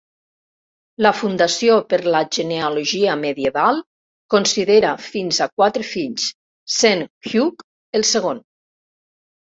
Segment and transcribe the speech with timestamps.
[1.05, 3.81] La Fundació per la Genealogia Medieval
[4.35, 6.27] considera fins a quatre fills,
[6.79, 7.63] sent Hug
[8.01, 8.41] el segon.